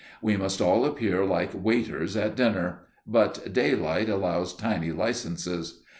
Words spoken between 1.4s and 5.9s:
waiters at dinner, but daylight allows tiny licences.